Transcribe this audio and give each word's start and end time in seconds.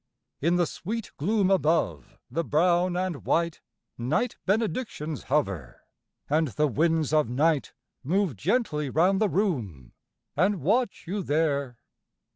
In 0.41 0.55
the 0.55 0.65
sweet 0.65 1.11
gloom 1.17 1.51
above 1.51 2.17
the 2.31 2.43
brown 2.43 2.97
and 2.97 3.23
white 3.23 3.61
Night 3.99 4.35
benedictions 4.47 5.25
hover; 5.25 5.81
and 6.27 6.47
the 6.47 6.65
winds 6.65 7.13
of 7.13 7.29
night 7.29 7.73
Move 8.03 8.35
gently 8.35 8.89
round 8.89 9.21
the 9.21 9.29
room, 9.29 9.91
and 10.35 10.59
watch 10.61 11.05
you 11.07 11.21
there. 11.21 11.77